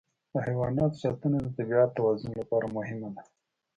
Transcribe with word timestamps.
د 0.33 0.33
حیواناتو 0.45 0.99
ساتنه 1.03 1.37
د 1.41 1.47
طبیعت 1.57 1.89
د 1.91 1.95
توازن 1.97 2.31
لپاره 2.41 2.67
مهمه 2.77 3.09
ده. 3.15 3.23